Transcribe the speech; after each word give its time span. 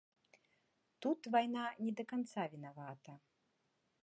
Тут 1.05 1.21
вайна 1.35 1.65
не 1.85 1.93
да 2.01 2.09
канца 2.13 2.49
вінавата. 2.55 3.13